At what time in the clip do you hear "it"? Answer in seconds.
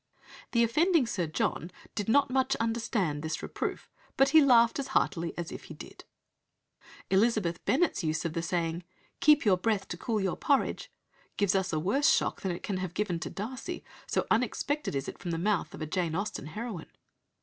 12.51-12.63, 15.07-15.19